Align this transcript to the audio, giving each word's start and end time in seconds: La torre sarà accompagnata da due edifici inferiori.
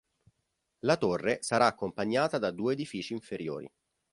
La 0.79 0.97
torre 0.97 1.43
sarà 1.43 1.67
accompagnata 1.67 2.39
da 2.39 2.49
due 2.49 2.73
edifici 2.73 3.13
inferiori. 3.13 3.71